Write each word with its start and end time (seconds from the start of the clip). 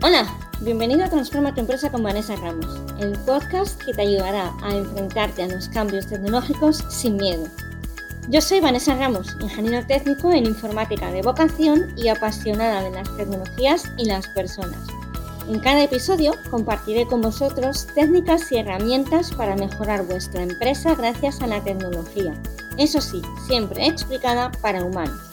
Hola, 0.00 0.32
bienvenido 0.60 1.04
a 1.04 1.10
Transforma 1.10 1.52
tu 1.52 1.60
empresa 1.60 1.90
con 1.90 2.04
Vanessa 2.04 2.36
Ramos, 2.36 2.80
el 3.00 3.18
podcast 3.26 3.82
que 3.82 3.92
te 3.92 4.02
ayudará 4.02 4.54
a 4.62 4.72
enfrentarte 4.72 5.42
a 5.42 5.48
los 5.48 5.68
cambios 5.68 6.06
tecnológicos 6.06 6.84
sin 6.88 7.16
miedo. 7.16 7.48
Yo 8.28 8.40
soy 8.40 8.60
Vanessa 8.60 8.94
Ramos, 8.94 9.34
ingeniero 9.40 9.84
técnico 9.88 10.30
en 10.30 10.46
informática 10.46 11.10
de 11.10 11.22
vocación 11.22 11.92
y 11.96 12.06
apasionada 12.06 12.82
de 12.82 12.92
las 12.92 13.16
tecnologías 13.16 13.90
y 13.96 14.04
las 14.04 14.28
personas. 14.28 14.78
En 15.48 15.58
cada 15.58 15.82
episodio 15.82 16.34
compartiré 16.48 17.04
con 17.04 17.20
vosotros 17.20 17.88
técnicas 17.96 18.52
y 18.52 18.58
herramientas 18.58 19.32
para 19.32 19.56
mejorar 19.56 20.06
vuestra 20.06 20.44
empresa 20.44 20.94
gracias 20.94 21.42
a 21.42 21.48
la 21.48 21.60
tecnología. 21.64 22.34
Eso 22.76 23.00
sí, 23.00 23.20
siempre 23.48 23.84
explicada 23.84 24.52
para 24.62 24.84
humanos. 24.84 25.27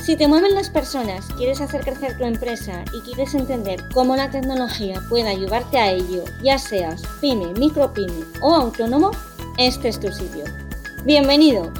Si 0.00 0.16
te 0.16 0.26
mueven 0.26 0.54
las 0.54 0.70
personas, 0.70 1.26
quieres 1.36 1.60
hacer 1.60 1.82
crecer 1.82 2.16
tu 2.16 2.24
empresa 2.24 2.86
y 2.96 3.02
quieres 3.02 3.34
entender 3.34 3.80
cómo 3.92 4.16
la 4.16 4.30
tecnología 4.30 4.98
puede 5.10 5.28
ayudarte 5.28 5.76
a 5.76 5.92
ello, 5.92 6.24
ya 6.42 6.56
seas 6.56 7.02
pyme, 7.20 7.52
micropyme 7.58 8.24
o 8.40 8.54
autónomo, 8.54 9.10
este 9.58 9.88
es 9.88 10.00
tu 10.00 10.10
sitio. 10.10 10.44
Bienvenido. 11.04 11.70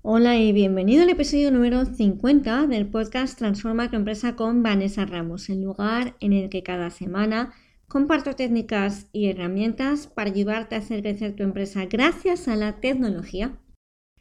Hola 0.00 0.38
y 0.38 0.52
bienvenido 0.52 1.02
al 1.02 1.10
episodio 1.10 1.50
número 1.50 1.84
50 1.84 2.68
del 2.68 2.88
podcast 2.88 3.36
Transforma 3.36 3.90
tu 3.90 3.96
empresa 3.96 4.34
con 4.34 4.62
Vanessa 4.62 5.04
Ramos, 5.04 5.50
el 5.50 5.60
lugar 5.60 6.16
en 6.20 6.32
el 6.32 6.48
que 6.48 6.62
cada 6.62 6.88
semana 6.88 7.52
Comparto 7.90 8.36
técnicas 8.36 9.08
y 9.12 9.30
herramientas 9.30 10.06
para 10.06 10.30
ayudarte 10.30 10.76
a 10.76 10.78
hacer 10.78 11.00
crecer 11.00 11.34
tu 11.34 11.42
empresa 11.42 11.86
gracias 11.86 12.46
a 12.46 12.54
la 12.54 12.78
tecnología. 12.78 13.58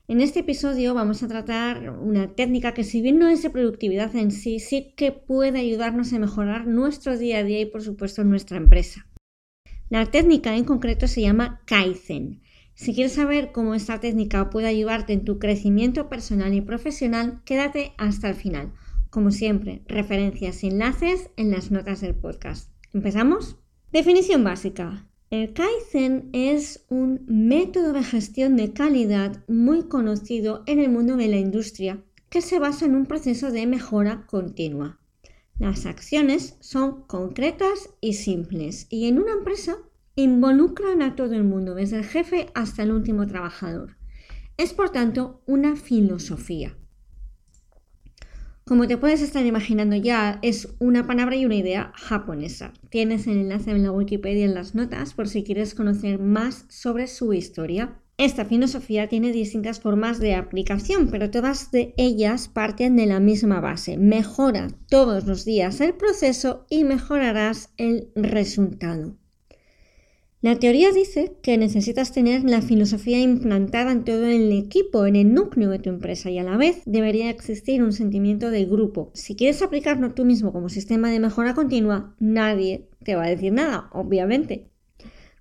En 0.08 0.22
este 0.22 0.40
episodio 0.40 0.96
vamos 0.96 1.22
a 1.22 1.28
tratar 1.28 1.92
una 1.92 2.34
técnica 2.34 2.74
que 2.74 2.84
si 2.84 3.00
bien 3.04 3.20
no 3.20 3.30
es 3.30 3.44
de 3.44 3.52
productividad 3.52 4.16
en 4.16 4.32
sí, 4.32 4.60
sí 4.60 4.96
que 4.98 5.12
puede 5.12 5.60
ayudarnos 5.60 6.12
a 6.14 6.18
mejorar 6.18 6.66
nuestro 6.66 7.16
día 7.16 7.38
a 7.38 7.44
día 7.44 7.62
y 7.62 7.68
por 7.68 7.84
supuesto 7.84 8.24
nuestra 8.24 8.58
empresa. 8.58 9.06
La 9.90 10.08
técnica 10.08 10.56
en 10.56 10.64
concreto 10.64 11.08
se 11.08 11.22
llama 11.22 11.62
Kaizen. 11.68 12.42
Si 12.74 12.96
quieres 12.96 13.14
saber 13.14 13.52
cómo 13.52 13.76
esta 13.76 14.00
técnica 14.00 14.50
puede 14.50 14.66
ayudarte 14.66 15.14
en 15.14 15.26
tu 15.26 15.38
crecimiento 15.38 16.10
personal 16.10 16.56
y 16.56 16.62
profesional, 16.62 17.44
quédate 17.46 17.94
hasta 18.00 18.30
el 18.30 18.36
final. 18.36 18.74
Como 19.12 19.30
siempre, 19.30 19.84
referencias 19.88 20.64
y 20.64 20.70
enlaces 20.70 21.30
en 21.38 21.52
las 21.52 21.70
notas 21.70 22.02
del 22.02 22.16
podcast. 22.16 22.79
¿Empezamos? 22.92 23.56
Definición 23.92 24.44
básica. 24.44 25.06
El 25.30 25.54
Kaizen 25.54 26.32
es 26.34 26.86
un 26.90 27.24
método 27.28 27.94
de 27.94 28.04
gestión 28.04 28.56
de 28.56 28.74
calidad 28.74 29.44
muy 29.48 29.84
conocido 29.84 30.64
en 30.66 30.80
el 30.80 30.90
mundo 30.90 31.16
de 31.16 31.28
la 31.28 31.38
industria 31.38 32.04
que 32.32 32.42
se 32.42 32.58
basa 32.58 32.86
en 32.86 32.96
un 32.96 33.06
proceso 33.06 33.52
de 33.52 33.68
mejora 33.68 34.26
continua. 34.26 35.00
Las 35.60 35.86
acciones 35.86 36.58
son 36.62 37.04
concretas 37.04 37.92
y 38.02 38.14
simples 38.14 38.88
y 38.90 39.08
en 39.08 39.20
una 39.20 39.34
empresa 39.34 39.78
involucran 40.16 41.04
a 41.04 41.16
todo 41.16 41.36
el 41.36 41.44
mundo, 41.44 41.76
desde 41.76 41.98
el 41.98 42.06
jefe 42.06 42.48
hasta 42.56 42.82
el 42.82 42.92
último 42.92 43.28
trabajador. 43.28 43.98
Es 44.58 44.74
por 44.74 44.90
tanto 44.90 45.44
una 45.46 45.76
filosofía. 45.76 46.76
Como 48.70 48.88
te 48.88 48.98
puedes 48.98 49.24
estar 49.24 49.44
imaginando 49.48 49.96
ya, 49.96 50.38
es 50.44 50.68
una 50.78 51.08
palabra 51.08 51.36
y 51.36 51.44
una 51.44 51.56
idea 51.56 51.92
japonesa. 51.96 52.72
Tienes 52.92 53.26
el 53.26 53.40
enlace 53.40 53.72
en 53.72 53.82
la 53.82 53.92
Wikipedia 53.92 54.46
en 54.46 54.54
las 54.54 54.76
notas 54.76 55.16
por 55.16 55.28
si 55.28 55.44
quieres 55.44 55.74
conocer 55.74 56.20
más 56.20 56.66
sobre 56.70 57.08
su 57.08 57.34
historia. 57.34 58.00
Esta 58.18 58.46
filosofía 58.46 59.10
tiene 59.10 59.32
distintas 59.32 59.80
formas 59.80 60.20
de 60.20 60.36
aplicación, 60.36 61.08
pero 61.10 61.32
todas 61.32 61.72
de 61.72 61.96
ellas 61.98 62.48
parten 62.48 62.96
de 62.96 63.08
la 63.08 63.20
misma 63.20 63.60
base. 63.60 63.98
Mejora 63.98 64.68
todos 64.88 65.26
los 65.26 65.46
días 65.46 65.82
el 65.82 65.96
proceso 65.96 66.68
y 66.70 66.84
mejorarás 66.84 67.74
el 67.78 68.12
resultado. 68.14 69.16
La 70.42 70.58
teoría 70.58 70.94
dice 70.94 71.34
que 71.42 71.58
necesitas 71.58 72.14
tener 72.14 72.46
la 72.46 72.62
filosofía 72.62 73.20
implantada 73.20 73.92
en 73.92 74.06
todo 74.06 74.26
el 74.26 74.54
equipo, 74.54 75.06
en 75.06 75.18
el 75.18 75.34
núcleo 75.34 75.70
de 75.70 75.80
tu 75.80 75.90
empresa 75.90 76.32
y 76.32 76.38
a 76.38 76.44
la 76.44 76.56
vez 76.56 76.82
debería 76.86 77.30
existir 77.30 77.84
un 77.84 77.92
sentimiento 77.92 78.50
de 78.50 78.64
grupo. 78.64 79.12
Si 79.14 79.36
quieres 79.36 79.62
aplicarlo 79.62 80.14
tú 80.14 80.24
mismo 80.24 80.54
como 80.54 80.70
sistema 80.70 81.12
de 81.12 81.20
mejora 81.20 81.54
continua, 81.54 82.16
nadie 82.20 82.88
te 83.04 83.16
va 83.16 83.26
a 83.26 83.30
decir 83.30 83.52
nada, 83.52 83.90
obviamente. 83.92 84.70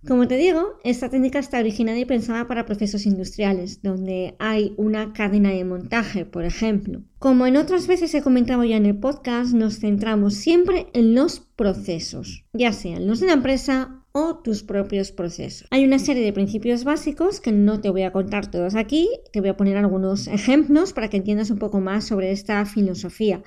Como 0.04 0.26
te 0.26 0.36
digo, 0.36 0.78
esta 0.82 1.08
técnica 1.08 1.38
está 1.38 1.60
originada 1.60 1.98
y 1.98 2.04
pensada 2.04 2.48
para 2.48 2.66
procesos 2.66 3.06
industriales, 3.06 3.82
donde 3.82 4.34
hay 4.40 4.74
una 4.78 5.12
cadena 5.12 5.50
de 5.50 5.64
montaje, 5.64 6.24
por 6.24 6.44
ejemplo. 6.44 7.02
Como 7.20 7.46
en 7.46 7.56
otras 7.56 7.86
veces 7.86 8.12
he 8.14 8.22
comentado 8.22 8.64
ya 8.64 8.76
en 8.76 8.86
el 8.86 8.98
podcast, 8.98 9.54
nos 9.54 9.78
centramos 9.78 10.34
siempre 10.34 10.88
en 10.92 11.14
los 11.14 11.38
procesos, 11.38 12.44
ya 12.52 12.72
sean 12.72 13.06
los 13.06 13.20
de 13.20 13.26
la 13.26 13.34
empresa 13.34 13.97
tus 14.42 14.62
propios 14.62 15.12
procesos. 15.12 15.68
Hay 15.70 15.84
una 15.84 15.98
serie 15.98 16.24
de 16.24 16.32
principios 16.32 16.84
básicos 16.84 17.40
que 17.40 17.52
no 17.52 17.80
te 17.80 17.90
voy 17.90 18.02
a 18.02 18.12
contar 18.12 18.50
todos 18.50 18.74
aquí, 18.74 19.08
te 19.32 19.40
voy 19.40 19.50
a 19.50 19.56
poner 19.56 19.76
algunos 19.76 20.26
ejemplos 20.26 20.92
para 20.92 21.08
que 21.08 21.16
entiendas 21.16 21.50
un 21.50 21.58
poco 21.58 21.80
más 21.80 22.04
sobre 22.04 22.32
esta 22.32 22.64
filosofía. 22.66 23.42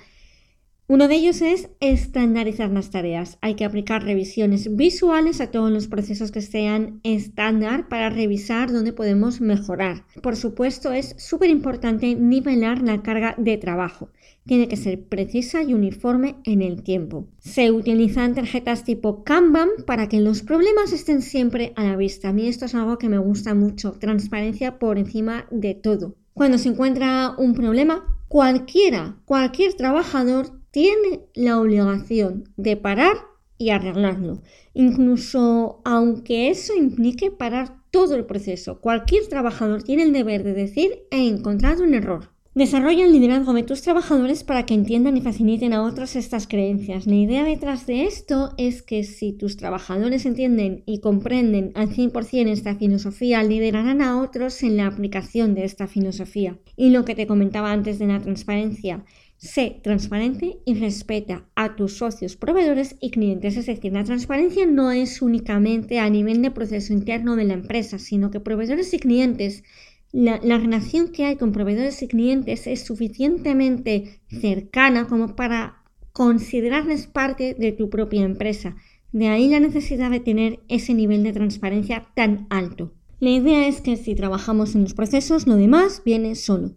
Uno 0.88 1.08
de 1.08 1.14
ellos 1.14 1.40
es 1.42 1.70
estandarizar 1.80 2.70
las 2.70 2.90
tareas. 2.90 3.38
Hay 3.40 3.54
que 3.54 3.64
aplicar 3.64 4.04
revisiones 4.04 4.76
visuales 4.76 5.40
a 5.40 5.50
todos 5.50 5.70
los 5.70 5.86
procesos 5.86 6.32
que 6.32 6.42
sean 6.42 7.00
estándar 7.04 7.88
para 7.88 8.10
revisar 8.10 8.72
dónde 8.72 8.92
podemos 8.92 9.40
mejorar. 9.40 10.04
Por 10.22 10.36
supuesto, 10.36 10.92
es 10.92 11.14
súper 11.18 11.50
importante 11.50 12.14
nivelar 12.16 12.82
la 12.82 13.00
carga 13.02 13.36
de 13.38 13.56
trabajo. 13.56 14.10
Tiene 14.44 14.66
que 14.66 14.76
ser 14.76 15.04
precisa 15.04 15.62
y 15.62 15.72
uniforme 15.72 16.34
en 16.44 16.62
el 16.62 16.82
tiempo. 16.82 17.28
Se 17.38 17.70
utilizan 17.70 18.34
tarjetas 18.34 18.84
tipo 18.84 19.22
Kanban 19.22 19.68
para 19.86 20.08
que 20.08 20.20
los 20.20 20.42
problemas 20.42 20.92
estén 20.92 21.22
siempre 21.22 21.72
a 21.76 21.84
la 21.84 21.96
vista. 21.96 22.30
A 22.30 22.32
mí 22.32 22.48
esto 22.48 22.66
es 22.66 22.74
algo 22.74 22.98
que 22.98 23.08
me 23.08 23.18
gusta 23.18 23.54
mucho. 23.54 23.92
Transparencia 23.92 24.80
por 24.80 24.98
encima 24.98 25.46
de 25.52 25.74
todo. 25.74 26.16
Cuando 26.34 26.58
se 26.58 26.70
encuentra 26.70 27.34
un 27.38 27.54
problema, 27.54 28.04
cualquiera, 28.26 29.16
cualquier 29.24 29.74
trabajador 29.74 30.61
tiene 30.72 31.20
la 31.34 31.60
obligación 31.60 32.48
de 32.56 32.76
parar 32.76 33.16
y 33.58 33.70
arreglarlo, 33.70 34.42
incluso 34.74 35.80
aunque 35.84 36.48
eso 36.48 36.74
implique 36.74 37.30
parar 37.30 37.76
todo 37.92 38.16
el 38.16 38.24
proceso. 38.24 38.80
Cualquier 38.80 39.28
trabajador 39.28 39.84
tiene 39.84 40.02
el 40.02 40.12
deber 40.12 40.42
de 40.42 40.54
decir 40.54 41.04
he 41.12 41.28
encontrado 41.28 41.84
un 41.84 41.94
error. 41.94 42.30
Desarrolla 42.54 43.06
el 43.06 43.12
liderazgo 43.12 43.54
de 43.54 43.62
tus 43.62 43.80
trabajadores 43.80 44.44
para 44.44 44.66
que 44.66 44.74
entiendan 44.74 45.16
y 45.16 45.22
faciliten 45.22 45.72
a 45.72 45.82
otros 45.82 46.16
estas 46.16 46.46
creencias. 46.46 47.06
La 47.06 47.14
idea 47.14 47.44
detrás 47.44 47.86
de 47.86 48.04
esto 48.04 48.52
es 48.58 48.82
que 48.82 49.04
si 49.04 49.32
tus 49.32 49.56
trabajadores 49.56 50.26
entienden 50.26 50.82
y 50.84 51.00
comprenden 51.00 51.72
al 51.74 51.88
100% 51.88 52.48
esta 52.48 52.74
filosofía, 52.74 53.42
liderarán 53.42 54.02
a 54.02 54.20
otros 54.20 54.62
en 54.62 54.76
la 54.76 54.86
aplicación 54.86 55.54
de 55.54 55.64
esta 55.64 55.86
filosofía. 55.86 56.58
Y 56.76 56.90
lo 56.90 57.06
que 57.06 57.14
te 57.14 57.26
comentaba 57.26 57.72
antes 57.72 57.98
de 57.98 58.08
la 58.08 58.20
transparencia, 58.20 59.06
Sé 59.42 59.80
transparente 59.82 60.60
y 60.64 60.74
respeta 60.74 61.48
a 61.56 61.74
tus 61.74 61.94
socios, 61.94 62.36
proveedores 62.36 62.94
y 63.00 63.10
clientes. 63.10 63.56
Es 63.56 63.66
decir, 63.66 63.92
la 63.92 64.04
transparencia 64.04 64.66
no 64.66 64.92
es 64.92 65.20
únicamente 65.20 65.98
a 65.98 66.08
nivel 66.08 66.42
de 66.42 66.52
proceso 66.52 66.92
interno 66.92 67.34
de 67.34 67.42
la 67.42 67.54
empresa, 67.54 67.98
sino 67.98 68.30
que 68.30 68.38
proveedores 68.38 68.94
y 68.94 69.00
clientes, 69.00 69.64
la, 70.12 70.38
relación 70.38 71.08
que 71.08 71.24
hay 71.24 71.34
con 71.34 71.50
proveedores 71.50 72.00
y 72.04 72.06
clientes 72.06 72.68
es 72.68 72.84
suficientemente 72.84 74.20
cercana 74.28 75.08
como 75.08 75.34
para 75.34 75.82
considerarles 76.12 77.08
parte 77.08 77.54
de 77.58 77.72
tu 77.72 77.90
propia 77.90 78.22
empresa. 78.22 78.76
De 79.10 79.26
ahí 79.26 79.48
la 79.48 79.58
necesidad 79.58 80.12
de 80.12 80.20
tener 80.20 80.60
ese 80.68 80.94
nivel 80.94 81.24
de 81.24 81.32
transparencia 81.32 82.06
tan 82.14 82.46
alto. 82.48 82.94
La 83.18 83.30
idea 83.30 83.66
es 83.66 83.80
que 83.80 83.96
si 83.96 84.14
trabajamos 84.14 84.76
en 84.76 84.84
los 84.84 84.94
procesos, 84.94 85.48
lo 85.48 85.56
demás 85.56 86.02
viene 86.04 86.36
solo. 86.36 86.76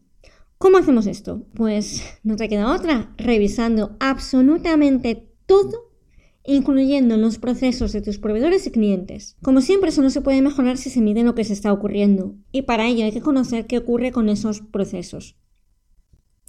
¿Cómo 0.58 0.78
hacemos 0.78 1.06
esto? 1.06 1.46
Pues 1.54 2.02
no 2.24 2.38
te 2.38 2.48
queda 2.48 2.74
otra, 2.74 3.14
revisando 3.18 3.98
absolutamente 4.00 5.30
todo, 5.46 5.92
incluyendo 6.46 7.18
los 7.18 7.38
procesos 7.40 7.92
de 7.92 8.02
tus 8.02 8.20
proveedores 8.20 8.66
y 8.66 8.72
clientes. 8.72 9.36
Como 9.42 9.60
siempre, 9.62 9.90
eso 9.90 10.02
no 10.02 10.10
se 10.10 10.22
puede 10.22 10.42
mejorar 10.42 10.78
si 10.78 10.90
se 10.90 11.02
mide 11.02 11.24
lo 11.24 11.36
que 11.36 11.44
se 11.44 11.54
está 11.54 11.74
ocurriendo, 11.74 12.36
y 12.52 12.62
para 12.62 12.88
ello 12.88 13.04
hay 13.04 13.12
que 13.12 13.22
conocer 13.22 13.68
qué 13.68 13.78
ocurre 13.78 14.12
con 14.12 14.30
esos 14.30 14.62
procesos. 14.62 15.36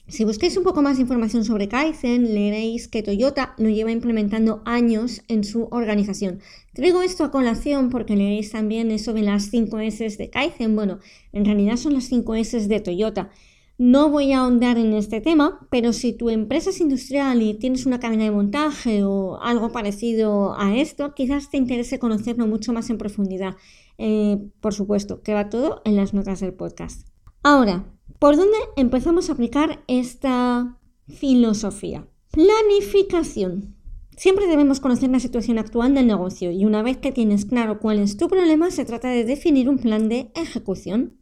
Si 0.08 0.24
busquéis 0.24 0.56
un 0.56 0.62
poco 0.62 0.82
más 0.82 0.98
de 0.98 1.02
información 1.02 1.44
sobre 1.44 1.66
Kaizen, 1.66 2.32
leeréis 2.32 2.86
que 2.86 3.02
Toyota 3.02 3.56
lo 3.58 3.68
lleva 3.70 3.90
implementando 3.90 4.62
años 4.64 5.22
en 5.26 5.42
su 5.42 5.66
organización. 5.72 6.38
Traigo 6.74 7.02
esto 7.02 7.24
a 7.24 7.32
colación 7.32 7.90
porque 7.90 8.14
leeréis 8.14 8.52
también 8.52 8.92
eso 8.92 9.12
de 9.14 9.22
las 9.22 9.50
5 9.50 9.80
S 9.80 10.16
de 10.16 10.30
Kaizen. 10.30 10.76
Bueno, 10.76 11.00
en 11.32 11.44
realidad 11.44 11.76
son 11.76 11.94
las 11.94 12.04
5 12.04 12.36
S 12.36 12.68
de 12.68 12.80
Toyota. 12.80 13.30
No 13.78 14.10
voy 14.10 14.32
a 14.32 14.38
ahondar 14.38 14.78
en 14.78 14.94
este 14.94 15.20
tema, 15.20 15.66
pero 15.70 15.92
si 15.92 16.12
tu 16.12 16.30
empresa 16.30 16.70
es 16.70 16.80
industrial 16.80 17.42
y 17.42 17.54
tienes 17.54 17.84
una 17.84 18.00
cadena 18.00 18.24
de 18.24 18.30
montaje 18.30 19.04
o 19.04 19.38
algo 19.40 19.70
parecido 19.70 20.58
a 20.58 20.74
esto, 20.76 21.14
quizás 21.14 21.50
te 21.50 21.58
interese 21.58 21.98
conocerlo 21.98 22.46
mucho 22.46 22.72
más 22.72 22.88
en 22.88 22.98
profundidad. 22.98 23.56
Eh, 23.98 24.38
por 24.60 24.72
supuesto, 24.72 25.22
que 25.22 25.34
va 25.34 25.50
todo 25.50 25.82
en 25.84 25.96
las 25.96 26.14
notas 26.14 26.40
del 26.40 26.54
podcast. 26.54 27.06
Ahora, 27.42 27.84
¿Por 28.18 28.36
dónde 28.36 28.56
empezamos 28.76 29.28
a 29.28 29.34
aplicar 29.34 29.84
esta 29.88 30.78
filosofía? 31.06 32.06
Planificación. 32.30 33.76
Siempre 34.16 34.46
debemos 34.46 34.80
conocer 34.80 35.10
la 35.10 35.20
situación 35.20 35.58
actual 35.58 35.94
del 35.94 36.06
negocio 36.06 36.50
y 36.50 36.64
una 36.64 36.82
vez 36.82 36.96
que 36.96 37.12
tienes 37.12 37.44
claro 37.44 37.78
cuál 37.78 37.98
es 37.98 38.16
tu 38.16 38.28
problema, 38.28 38.70
se 38.70 38.86
trata 38.86 39.10
de 39.10 39.24
definir 39.24 39.68
un 39.68 39.78
plan 39.78 40.08
de 40.08 40.30
ejecución. 40.34 41.18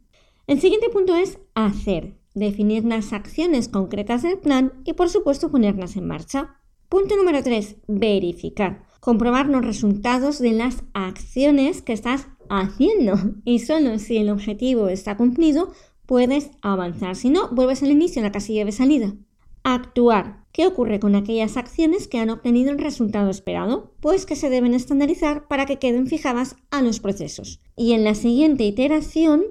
El 0.47 0.61
siguiente 0.61 0.87
punto 0.89 1.15
es 1.15 1.37
hacer, 1.53 2.17
definir 2.35 2.85
las 2.85 3.13
acciones 3.13 3.67
concretas 3.67 4.21
del 4.21 4.37
plan 4.37 4.73
y 4.83 4.93
por 4.93 5.09
supuesto 5.09 5.49
ponerlas 5.49 5.95
en 5.95 6.07
marcha. 6.07 6.59
Punto 6.89 7.15
número 7.15 7.41
3, 7.41 7.77
verificar, 7.87 8.83
comprobar 8.99 9.47
los 9.47 9.65
resultados 9.65 10.37
de 10.39 10.51
las 10.51 10.83
acciones 10.93 11.81
que 11.81 11.93
estás 11.93 12.27
haciendo 12.49 13.15
y 13.43 13.59
solo 13.59 13.97
si 13.97 14.17
el 14.17 14.29
objetivo 14.29 14.89
está 14.89 15.17
cumplido 15.17 15.71
puedes 16.05 16.51
avanzar, 16.61 17.15
si 17.15 17.29
no, 17.29 17.49
vuelves 17.49 17.81
al 17.81 17.91
inicio 17.91 18.19
en 18.19 18.25
la 18.25 18.31
casilla 18.31 18.65
de 18.65 18.71
salida. 18.71 19.15
Actuar. 19.63 20.45
¿Qué 20.51 20.67
ocurre 20.67 20.99
con 20.99 21.15
aquellas 21.15 21.57
acciones 21.57 22.07
que 22.07 22.19
han 22.19 22.29
obtenido 22.29 22.71
el 22.71 22.77
resultado 22.77 23.29
esperado? 23.29 23.93
Pues 23.99 24.25
que 24.25 24.35
se 24.35 24.49
deben 24.49 24.73
estandarizar 24.73 25.47
para 25.47 25.65
que 25.65 25.79
queden 25.79 26.07
fijadas 26.07 26.55
a 26.71 26.81
los 26.81 26.99
procesos. 26.99 27.59
Y 27.75 27.93
en 27.93 28.03
la 28.03 28.15
siguiente 28.15 28.63
iteración, 28.63 29.43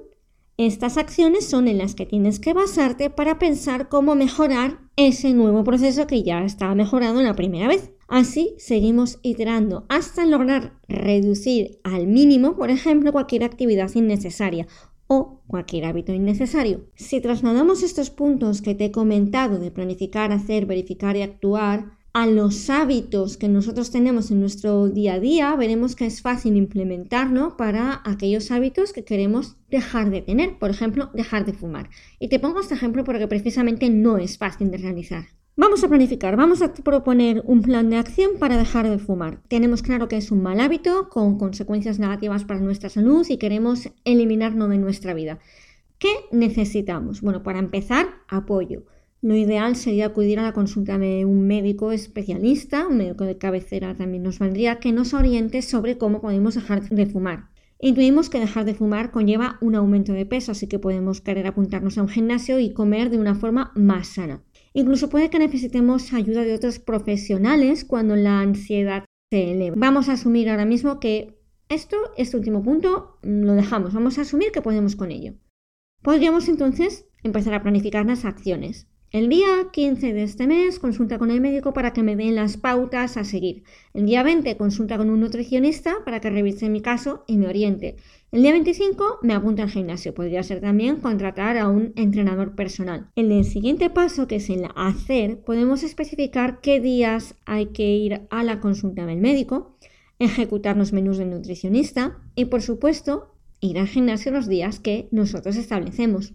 estas 0.57 0.97
acciones 0.97 1.45
son 1.45 1.67
en 1.67 1.77
las 1.77 1.95
que 1.95 2.05
tienes 2.05 2.39
que 2.39 2.53
basarte 2.53 3.09
para 3.09 3.39
pensar 3.39 3.89
cómo 3.89 4.15
mejorar 4.15 4.79
ese 4.95 5.33
nuevo 5.33 5.65
proceso 5.65 6.07
que 6.07 6.23
ya 6.23 6.45
estaba 6.45 6.75
mejorado 6.75 7.21
la 7.21 7.35
primera 7.35 7.67
vez. 7.67 7.91
Así 8.07 8.55
seguimos 8.57 9.19
iterando 9.21 9.85
hasta 9.89 10.25
lograr 10.25 10.79
reducir 10.87 11.79
al 11.83 12.07
mínimo, 12.07 12.55
por 12.55 12.69
ejemplo, 12.69 13.11
cualquier 13.11 13.43
actividad 13.43 13.93
innecesaria 13.95 14.67
o 15.07 15.41
cualquier 15.47 15.85
hábito 15.85 16.13
innecesario. 16.13 16.85
Si 16.95 17.19
trasladamos 17.19 17.83
estos 17.83 18.09
puntos 18.09 18.61
que 18.61 18.75
te 18.75 18.85
he 18.85 18.91
comentado 18.91 19.59
de 19.59 19.71
planificar, 19.71 20.31
hacer, 20.31 20.65
verificar 20.65 21.17
y 21.17 21.21
actuar 21.21 21.94
a 22.15 22.27
los 22.27 22.69
hábitos 22.69 23.35
que 23.35 23.49
nosotros 23.49 23.91
tenemos 23.91 24.31
en 24.31 24.39
nuestro 24.39 24.87
día 24.87 25.15
a 25.15 25.19
día, 25.19 25.53
veremos 25.57 25.97
que 25.97 26.05
es 26.05 26.21
fácil 26.21 26.55
implementarlo 26.55 27.57
para 27.57 28.01
aquellos 28.05 28.51
hábitos 28.51 28.93
que 28.93 29.03
queremos 29.03 29.57
dejar 29.69 30.11
de 30.11 30.21
tener, 30.21 30.57
por 30.57 30.69
ejemplo, 30.69 31.09
dejar 31.13 31.45
de 31.45 31.51
fumar. 31.51 31.89
Y 32.17 32.29
te 32.29 32.39
pongo 32.39 32.61
este 32.61 32.73
ejemplo 32.73 33.03
porque 33.03 33.27
precisamente 33.27 33.89
no 33.89 34.17
es 34.17 34.37
fácil 34.37 34.71
de 34.71 34.77
realizar. 34.77 35.25
Vamos 35.57 35.83
a 35.83 35.89
planificar, 35.89 36.37
vamos 36.37 36.61
a 36.61 36.73
proponer 36.73 37.43
un 37.45 37.61
plan 37.61 37.89
de 37.89 37.97
acción 37.97 38.39
para 38.39 38.55
dejar 38.55 38.89
de 38.89 38.97
fumar. 38.97 39.41
Tenemos 39.49 39.81
claro 39.81 40.07
que 40.07 40.15
es 40.15 40.31
un 40.31 40.41
mal 40.41 40.61
hábito 40.61 41.09
con 41.09 41.37
consecuencias 41.37 41.99
negativas 41.99 42.45
para 42.45 42.61
nuestra 42.61 42.87
salud 42.87 43.25
y 43.27 43.35
queremos 43.35 43.89
eliminarlo 44.05 44.69
de 44.69 44.77
nuestra 44.77 45.13
vida. 45.13 45.39
¿Qué 45.99 46.13
necesitamos? 46.31 47.19
Bueno, 47.19 47.43
para 47.43 47.59
empezar, 47.59 48.07
apoyo. 48.29 48.83
Lo 49.25 49.35
ideal 49.35 49.75
sería 49.75 50.05
acudir 50.05 50.37
a 50.37 50.43
la 50.43 50.53
consulta 50.53 50.99
de 50.99 51.25
un 51.25 51.47
médico 51.47 51.91
especialista, 51.91 52.85
un 52.85 52.97
médico 52.97 53.23
de 53.23 53.39
cabecera 53.39 53.95
también 53.95 54.21
nos 54.21 54.37
valdría, 54.37 54.79
que 54.79 54.91
nos 54.91 55.15
oriente 55.15 55.63
sobre 55.63 55.97
cómo 55.97 56.21
podemos 56.21 56.53
dejar 56.53 56.87
de 56.87 57.07
fumar. 57.07 57.49
Intuimos 57.79 58.29
que 58.29 58.39
dejar 58.39 58.65
de 58.65 58.75
fumar 58.75 59.09
conlleva 59.09 59.57
un 59.61 59.73
aumento 59.73 60.13
de 60.13 60.27
peso, 60.27 60.51
así 60.51 60.67
que 60.67 60.77
podemos 60.77 61.21
querer 61.21 61.47
apuntarnos 61.47 61.97
a 61.97 62.03
un 62.03 62.07
gimnasio 62.07 62.59
y 62.59 62.71
comer 62.71 63.09
de 63.09 63.17
una 63.17 63.33
forma 63.33 63.71
más 63.73 64.09
sana. 64.09 64.43
Incluso 64.73 65.09
puede 65.09 65.31
que 65.31 65.39
necesitemos 65.39 66.13
ayuda 66.13 66.43
de 66.43 66.53
otros 66.53 66.77
profesionales 66.77 67.83
cuando 67.83 68.15
la 68.15 68.41
ansiedad 68.41 69.05
se 69.31 69.53
eleva. 69.53 69.75
Vamos 69.75 70.07
a 70.07 70.13
asumir 70.13 70.51
ahora 70.51 70.65
mismo 70.65 70.99
que 70.99 71.35
esto, 71.67 71.97
este 72.15 72.37
último 72.37 72.61
punto, 72.61 73.17
lo 73.23 73.53
dejamos. 73.53 73.91
Vamos 73.91 74.19
a 74.19 74.21
asumir 74.21 74.51
que 74.51 74.61
podemos 74.61 74.95
con 74.95 75.09
ello. 75.09 75.33
Podríamos 76.03 76.47
entonces 76.47 77.07
empezar 77.23 77.55
a 77.55 77.63
planificar 77.63 78.05
las 78.05 78.23
acciones. 78.23 78.87
El 79.11 79.29
día 79.29 79.47
15 79.71 80.13
de 80.13 80.23
este 80.23 80.47
mes 80.47 80.79
consulta 80.79 81.19
con 81.19 81.31
el 81.31 81.39
médico 81.39 81.73
para 81.73 81.93
que 81.93 82.03
me 82.03 82.15
den 82.15 82.35
las 82.35 82.57
pautas 82.57 83.17
a 83.17 83.23
seguir. 83.23 83.63
El 83.93 84.07
día 84.07 84.23
20 84.23 84.57
consulta 84.57 84.97
con 84.97 85.09
un 85.09 85.21
nutricionista 85.21 85.97
para 86.03 86.19
que 86.19 86.29
revise 86.29 86.69
mi 86.69 86.81
caso 86.81 87.23
y 87.27 87.37
me 87.37 87.47
oriente. 87.47 87.95
El 88.31 88.41
día 88.41 88.51
25 88.51 89.19
me 89.21 89.33
apunto 89.33 89.61
al 89.61 89.69
gimnasio. 89.69 90.13
Podría 90.13 90.43
ser 90.43 90.59
también 90.59 90.97
contratar 90.97 91.57
a 91.57 91.69
un 91.69 91.93
entrenador 91.95 92.55
personal. 92.55 93.09
En 93.15 93.31
el 93.31 93.45
siguiente 93.45 93.89
paso, 93.89 94.27
que 94.27 94.37
es 94.37 94.49
el 94.49 94.67
hacer, 94.75 95.39
podemos 95.39 95.83
especificar 95.83 96.59
qué 96.59 96.81
días 96.81 97.35
hay 97.45 97.67
que 97.67 97.95
ir 97.95 98.23
a 98.29 98.43
la 98.43 98.59
consulta 98.59 99.05
del 99.05 99.21
médico, 99.21 99.77
ejecutar 100.19 100.75
los 100.75 100.91
menús 100.91 101.17
del 101.17 101.29
nutricionista 101.29 102.17
y, 102.35 102.45
por 102.45 102.61
supuesto, 102.61 103.31
ir 103.61 103.79
al 103.79 103.87
gimnasio 103.87 104.31
los 104.31 104.47
días 104.49 104.79
que 104.79 105.07
nosotros 105.11 105.55
establecemos. 105.55 106.33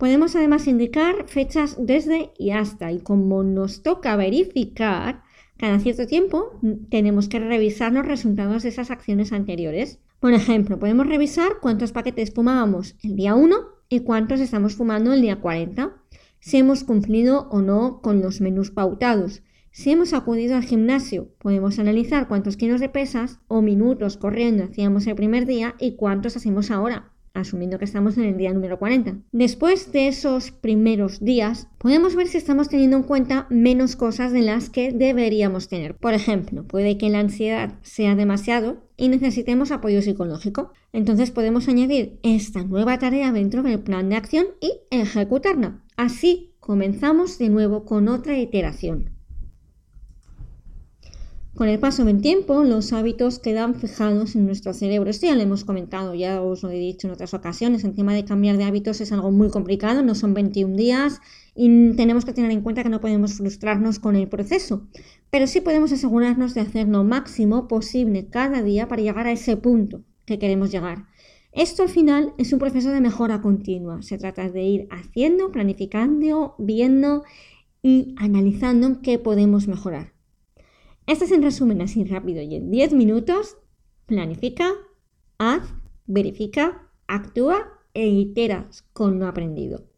Podemos 0.00 0.34
además 0.34 0.66
indicar 0.66 1.28
fechas 1.28 1.76
desde 1.78 2.32
y 2.38 2.52
hasta 2.52 2.90
y 2.90 3.00
como 3.00 3.42
nos 3.42 3.82
toca 3.82 4.16
verificar, 4.16 5.22
cada 5.58 5.78
cierto 5.78 6.06
tiempo 6.06 6.58
tenemos 6.88 7.28
que 7.28 7.38
revisar 7.38 7.92
los 7.92 8.06
resultados 8.06 8.62
de 8.62 8.70
esas 8.70 8.90
acciones 8.90 9.30
anteriores. 9.30 9.98
Por 10.18 10.32
ejemplo, 10.32 10.78
podemos 10.78 11.06
revisar 11.06 11.60
cuántos 11.60 11.92
paquetes 11.92 12.32
fumábamos 12.32 12.96
el 13.02 13.14
día 13.14 13.34
1 13.34 13.56
y 13.90 14.00
cuántos 14.00 14.40
estamos 14.40 14.74
fumando 14.74 15.12
el 15.12 15.20
día 15.20 15.42
40, 15.42 15.94
si 16.38 16.56
hemos 16.56 16.82
cumplido 16.82 17.50
o 17.50 17.60
no 17.60 18.00
con 18.00 18.22
los 18.22 18.40
menús 18.40 18.70
pautados. 18.70 19.42
Si 19.70 19.90
hemos 19.90 20.14
acudido 20.14 20.56
al 20.56 20.64
gimnasio, 20.64 21.28
podemos 21.38 21.78
analizar 21.78 22.26
cuántos 22.26 22.56
kilos 22.56 22.80
de 22.80 22.88
pesas 22.88 23.38
o 23.48 23.60
minutos 23.60 24.16
corriendo 24.16 24.64
hacíamos 24.64 25.06
el 25.06 25.14
primer 25.14 25.44
día 25.44 25.74
y 25.78 25.96
cuántos 25.96 26.38
hacemos 26.38 26.70
ahora 26.70 27.12
asumiendo 27.34 27.78
que 27.78 27.84
estamos 27.84 28.16
en 28.16 28.24
el 28.24 28.36
día 28.36 28.52
número 28.52 28.78
40. 28.78 29.18
Después 29.32 29.92
de 29.92 30.08
esos 30.08 30.50
primeros 30.50 31.20
días, 31.20 31.68
podemos 31.78 32.16
ver 32.16 32.28
si 32.28 32.38
estamos 32.38 32.68
teniendo 32.68 32.96
en 32.96 33.02
cuenta 33.02 33.46
menos 33.50 33.96
cosas 33.96 34.32
de 34.32 34.42
las 34.42 34.70
que 34.70 34.92
deberíamos 34.92 35.68
tener. 35.68 35.96
Por 35.96 36.14
ejemplo, 36.14 36.64
puede 36.64 36.98
que 36.98 37.10
la 37.10 37.20
ansiedad 37.20 37.78
sea 37.82 38.14
demasiado 38.14 38.78
y 38.96 39.08
necesitemos 39.08 39.70
apoyo 39.70 40.02
psicológico. 40.02 40.72
Entonces 40.92 41.30
podemos 41.30 41.68
añadir 41.68 42.18
esta 42.22 42.62
nueva 42.64 42.98
tarea 42.98 43.32
dentro 43.32 43.62
del 43.62 43.80
plan 43.80 44.08
de 44.08 44.16
acción 44.16 44.46
y 44.60 44.72
ejecutarla. 44.90 45.80
Así 45.96 46.54
comenzamos 46.60 47.38
de 47.38 47.48
nuevo 47.48 47.84
con 47.84 48.08
otra 48.08 48.38
iteración. 48.38 49.19
Con 51.54 51.68
el 51.68 51.80
paso 51.80 52.04
del 52.04 52.22
tiempo, 52.22 52.62
los 52.62 52.92
hábitos 52.92 53.40
quedan 53.40 53.74
fijados 53.74 54.36
en 54.36 54.46
nuestro 54.46 54.72
cerebro. 54.72 55.10
Esto 55.10 55.26
ya 55.26 55.34
lo 55.34 55.42
hemos 55.42 55.64
comentado, 55.64 56.14
ya 56.14 56.40
os 56.40 56.62
lo 56.62 56.70
he 56.70 56.78
dicho 56.78 57.06
en 57.06 57.12
otras 57.12 57.34
ocasiones. 57.34 57.82
El 57.84 57.94
tema 57.94 58.14
de 58.14 58.24
cambiar 58.24 58.56
de 58.56 58.64
hábitos 58.64 59.00
es 59.00 59.10
algo 59.12 59.30
muy 59.32 59.50
complicado, 59.50 60.02
no 60.02 60.14
son 60.14 60.32
21 60.32 60.76
días 60.76 61.20
y 61.54 61.92
tenemos 61.96 62.24
que 62.24 62.32
tener 62.32 62.52
en 62.52 62.62
cuenta 62.62 62.84
que 62.84 62.88
no 62.88 63.00
podemos 63.00 63.34
frustrarnos 63.34 63.98
con 63.98 64.14
el 64.14 64.28
proceso. 64.28 64.86
Pero 65.30 65.48
sí 65.48 65.60
podemos 65.60 65.92
asegurarnos 65.92 66.54
de 66.54 66.60
hacer 66.60 66.88
lo 66.88 67.02
máximo 67.02 67.66
posible 67.66 68.28
cada 68.28 68.62
día 68.62 68.86
para 68.86 69.02
llegar 69.02 69.26
a 69.26 69.32
ese 69.32 69.56
punto 69.56 70.04
que 70.24 70.38
queremos 70.38 70.70
llegar. 70.70 71.06
Esto 71.52 71.82
al 71.82 71.88
final 71.88 72.32
es 72.38 72.52
un 72.52 72.60
proceso 72.60 72.90
de 72.90 73.00
mejora 73.00 73.42
continua. 73.42 74.02
Se 74.02 74.18
trata 74.18 74.48
de 74.48 74.62
ir 74.62 74.88
haciendo, 74.90 75.50
planificando, 75.50 76.54
viendo 76.58 77.24
y 77.82 78.14
analizando 78.18 79.02
qué 79.02 79.18
podemos 79.18 79.66
mejorar. 79.66 80.19
Este 81.10 81.24
es 81.24 81.32
en 81.32 81.42
resumen 81.42 81.82
así 81.82 82.04
rápido 82.04 82.40
y 82.40 82.54
en 82.54 82.70
10 82.70 82.92
minutos. 82.92 83.56
Planifica, 84.06 84.70
haz, 85.38 85.74
verifica, 86.06 86.88
actúa 87.08 87.80
e 87.94 88.06
iteras 88.06 88.84
con 88.92 89.18
lo 89.18 89.26
aprendido. 89.26 89.90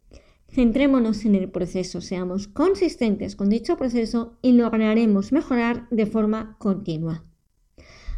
Centrémonos 0.49 1.23
en 1.25 1.35
el 1.35 1.51
proceso, 1.51 2.01
seamos 2.01 2.47
consistentes 2.47 3.35
con 3.35 3.51
dicho 3.51 3.77
proceso 3.77 4.39
y 4.41 4.53
lograremos 4.53 5.31
mejorar 5.31 5.87
de 5.91 6.07
forma 6.07 6.57
continua. 6.57 7.23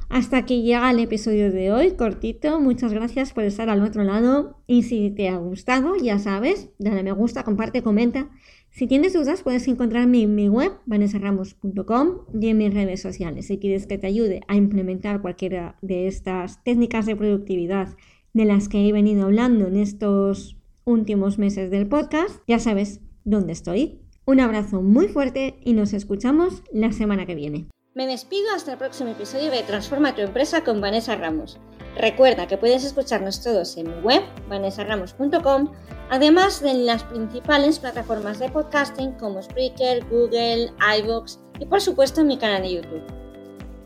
Hasta 0.10 0.38
aquí 0.38 0.62
llega 0.64 0.92
el 0.92 1.00
episodio 1.00 1.52
de 1.52 1.72
hoy, 1.72 1.92
cortito. 1.92 2.60
Muchas 2.60 2.94
gracias 2.94 3.34
por 3.34 3.44
estar 3.44 3.70
al 3.70 3.84
otro 3.84 4.04
lado. 4.04 4.62
Y 4.68 4.84
si 4.84 5.10
te 5.10 5.30
ha 5.30 5.38
gustado, 5.38 5.96
ya 5.96 6.20
sabes, 6.20 6.70
dale 6.80 7.04
me 7.04 7.12
gusta, 7.12 7.44
comparte, 7.44 7.84
comenta 7.84 8.30
si 8.76 8.88
tienes 8.88 9.14
dudas, 9.14 9.42
puedes 9.42 9.66
encontrarme 9.70 10.24
en 10.24 10.36
mi 10.36 10.50
web, 10.50 10.74
vanessaramos.com 10.86 12.10
y 12.38 12.50
en 12.50 12.58
mis 12.58 12.74
redes 12.74 13.02
sociales. 13.02 13.48
Si 13.48 13.58
quieres 13.58 13.88
que 13.88 13.98
te 13.98 14.06
ayude 14.06 14.42
a 14.50 14.58
implementar 14.58 15.22
cualquiera 15.22 15.78
de 15.82 16.08
estas 16.08 16.62
técnicas 16.66 17.06
de 17.06 17.16
productividad 17.16 17.96
de 18.34 18.44
las 18.44 18.68
que 18.68 18.86
he 18.86 18.92
venido 18.92 19.24
hablando 19.24 19.68
en 19.68 19.78
estos 19.78 20.58
últimos 20.84 21.40
meses 21.40 21.72
del 21.72 21.88
podcast, 21.88 22.42
ya 22.50 22.60
sabes 22.60 23.00
dónde 23.24 23.54
estoy. 23.54 24.02
Un 24.26 24.42
abrazo 24.42 24.82
muy 24.82 25.08
fuerte 25.08 25.56
y 25.64 25.72
nos 25.72 25.94
escuchamos 25.94 26.62
la 26.74 26.92
semana 26.92 27.26
que 27.26 27.36
viene. 27.36 27.68
Me 27.96 28.08
despido 28.08 28.54
hasta 28.54 28.74
el 28.74 28.78
próximo 28.78 29.12
episodio 29.12 29.50
de 29.50 29.64
Transforma 29.64 30.14
tu 30.14 30.20
empresa 30.20 30.66
con 30.66 30.82
Vanessa 30.82 31.16
Ramos. 31.16 31.58
Recuerda 31.96 32.46
que 32.46 32.58
puedes 32.58 32.84
escucharnos 32.84 33.42
todos 33.42 33.78
en 33.78 33.88
mi 33.88 34.02
web, 34.02 34.22
vanessaramos.com, 34.50 35.72
además 36.10 36.62
de 36.62 36.72
en 36.72 36.86
las 36.86 37.06
principales 37.06 37.80
plataformas 37.80 38.40
de 38.40 38.50
podcasting 38.50 39.14
como 39.14 39.42
Spreaker, 39.42 40.04
Google, 40.10 40.74
iVoox 41.00 41.38
y 41.58 41.66
por 41.68 41.80
supuesto 41.80 42.20
en 42.20 42.28
mi 42.28 42.38
canal 42.38 42.64
de 42.64 42.74
YouTube. 42.74 43.04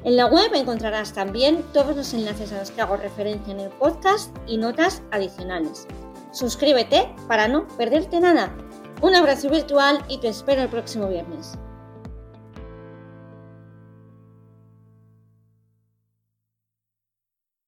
En 0.04 0.16
la 0.16 0.26
web 0.26 0.56
encontrarás 0.56 1.14
también 1.14 1.64
todos 1.72 1.96
los 1.96 2.12
enlaces 2.16 2.52
a 2.52 2.58
los 2.58 2.72
que 2.72 2.82
hago 2.82 2.98
referencia 2.98 3.54
en 3.54 3.60
el 3.60 3.70
podcast 3.70 4.36
y 4.48 4.58
notas 4.58 5.04
adicionales. 5.12 5.86
Suscríbete 6.32 7.14
para 7.28 7.48
no 7.48 7.68
perderte 7.78 8.20
nada. 8.20 8.58
Un 9.04 9.14
abrazo 9.14 9.52
virtual 9.52 10.04
y 10.10 10.18
te 10.18 10.30
espero 10.30 10.64
el 10.64 10.70
próximo 10.70 11.10
viernes. 11.10 11.60